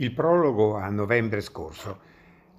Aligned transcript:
Il 0.00 0.12
prologo 0.12 0.76
a 0.76 0.88
novembre 0.90 1.40
scorso, 1.40 1.98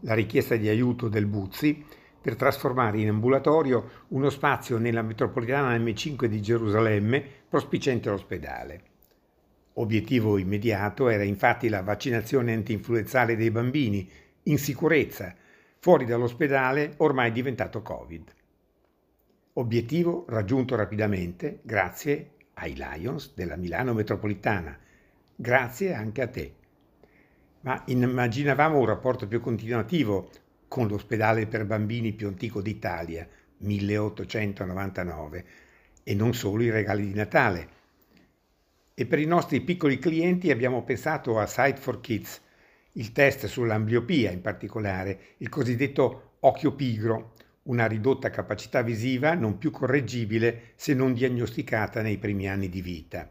la 0.01 0.13
richiesta 0.13 0.57
di 0.57 0.67
aiuto 0.67 1.07
del 1.07 1.25
Buzzi 1.25 1.85
per 2.21 2.35
trasformare 2.35 2.99
in 2.99 3.07
ambulatorio 3.07 4.05
uno 4.09 4.29
spazio 4.29 4.77
nella 4.77 5.01
metropolitana 5.01 5.77
M5 5.77 6.25
di 6.25 6.41
Gerusalemme 6.41 7.23
prospicente 7.47 8.09
l'ospedale. 8.09 8.81
Obiettivo 9.75 10.37
immediato 10.37 11.07
era 11.07 11.23
infatti 11.23 11.69
la 11.69 11.81
vaccinazione 11.81 12.53
antinfluenzale 12.53 13.37
dei 13.37 13.51
bambini, 13.51 14.09
in 14.43 14.57
sicurezza, 14.57 15.33
fuori 15.79 16.03
dall'ospedale 16.03 16.95
ormai 16.97 17.31
diventato 17.31 17.81
Covid. 17.81 18.33
Obiettivo 19.53 20.25
raggiunto 20.27 20.75
rapidamente 20.75 21.59
grazie 21.61 22.31
ai 22.55 22.75
Lions 22.75 23.33
della 23.33 23.55
Milano 23.55 23.93
Metropolitana, 23.93 24.77
grazie 25.37 25.93
anche 25.93 26.21
a 26.21 26.27
te 26.27 26.53
ma 27.61 27.81
immaginavamo 27.85 28.77
un 28.77 28.85
rapporto 28.85 29.27
più 29.27 29.41
continuativo 29.41 30.29
con 30.67 30.87
l'ospedale 30.87 31.47
per 31.47 31.65
bambini 31.65 32.13
più 32.13 32.27
antico 32.27 32.61
d'Italia, 32.61 33.27
1899, 33.57 35.45
e 36.03 36.13
non 36.15 36.33
solo 36.33 36.63
i 36.63 36.69
regali 36.69 37.07
di 37.07 37.13
Natale. 37.13 37.77
E 38.93 39.05
per 39.05 39.19
i 39.19 39.25
nostri 39.25 39.61
piccoli 39.61 39.97
clienti 39.97 40.51
abbiamo 40.51 40.83
pensato 40.83 41.39
a 41.39 41.45
Sight 41.45 41.77
for 41.79 41.99
Kids, 42.01 42.41
il 42.93 43.11
test 43.11 43.45
sull'ambliopia 43.45 44.31
in 44.31 44.41
particolare, 44.41 45.19
il 45.37 45.49
cosiddetto 45.49 46.35
occhio 46.41 46.73
pigro, 46.73 47.33
una 47.63 47.85
ridotta 47.85 48.29
capacità 48.29 48.81
visiva 48.81 49.33
non 49.33 49.57
più 49.57 49.71
correggibile 49.71 50.73
se 50.75 50.93
non 50.93 51.13
diagnosticata 51.13 52.01
nei 52.01 52.17
primi 52.17 52.49
anni 52.49 52.69
di 52.69 52.81
vita. 52.81 53.27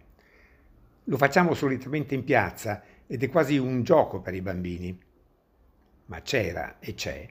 Lo 1.05 1.17
facciamo 1.17 1.55
solitamente 1.55 2.15
in 2.15 2.25
piazza 2.25 2.83
ed 3.09 3.23
è 3.23 3.29
quasi 3.31 3.57
un 3.57 3.83
gioco 3.83 4.21
per 4.21 4.35
i 4.35 4.43
bambini. 4.43 4.97
Ma 6.07 6.21
c'era 6.23 6.77
e 6.79 6.95
c'è 6.95 7.27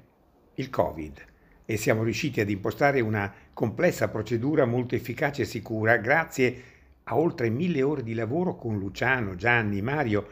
il 0.56 0.70
Covid 0.70 1.26
e 1.66 1.78
siamo 1.78 2.04
riusciti 2.04 2.42
ad 2.42 2.50
impostare 2.50 3.00
una 3.00 3.32
complessa 3.54 4.10
procedura 4.10 4.66
molto 4.66 4.96
efficace 4.96 5.44
e 5.44 5.46
sicura 5.46 5.98
grazie 5.98 6.64
a 7.04 7.18
oltre 7.18 7.50
mille 7.50 7.84
ore 7.84 8.04
di 8.04 8.14
lavoro 8.14 8.56
con 8.56 8.78
Luciano, 8.78 9.36
Gianni, 9.36 9.82
Mario 9.82 10.28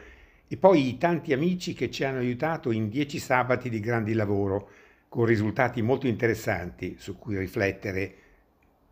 e 0.48 0.56
poi 0.56 0.88
i 0.88 0.98
tanti 0.98 1.32
amici 1.32 1.74
che 1.74 1.90
ci 1.90 2.04
hanno 2.04 2.18
aiutato 2.18 2.70
in 2.70 2.88
dieci 2.88 3.18
sabati 3.18 3.68
di 3.68 3.80
grandi 3.80 4.14
lavoro, 4.14 4.68
con 5.08 5.24
risultati 5.24 5.80
molto 5.80 6.06
interessanti 6.06 6.96
su 6.98 7.18
cui 7.18 7.38
riflettere 7.38 8.12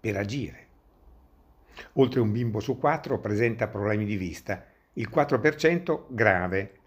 per 0.00 0.16
agire. 0.16 0.66
Oltre 1.94 2.20
un 2.20 2.30
bimbo 2.32 2.60
su 2.60 2.78
quattro 2.78 3.18
presenta 3.18 3.68
problemi 3.68 4.04
di 4.04 4.16
vista 4.16 4.64
il 4.94 5.08
4% 5.12 6.06
grave, 6.08 6.78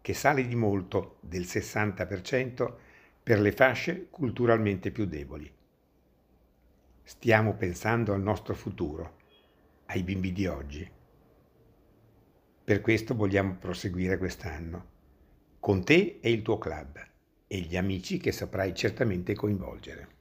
che 0.00 0.14
sale 0.14 0.46
di 0.46 0.54
molto 0.56 1.18
del 1.20 1.42
60% 1.42 2.74
per 3.22 3.40
le 3.40 3.52
fasce 3.52 4.08
culturalmente 4.10 4.90
più 4.90 5.06
deboli. 5.06 5.50
Stiamo 7.02 7.54
pensando 7.54 8.12
al 8.12 8.22
nostro 8.22 8.54
futuro, 8.54 9.16
ai 9.86 10.02
bimbi 10.02 10.32
di 10.32 10.46
oggi. 10.46 10.90
Per 12.64 12.80
questo 12.80 13.14
vogliamo 13.14 13.56
proseguire 13.56 14.16
quest'anno, 14.16 14.86
con 15.60 15.84
te 15.84 16.18
e 16.20 16.30
il 16.30 16.42
tuo 16.42 16.58
club 16.58 17.04
e 17.46 17.58
gli 17.60 17.76
amici 17.76 18.18
che 18.18 18.32
saprai 18.32 18.74
certamente 18.74 19.34
coinvolgere. 19.34 20.19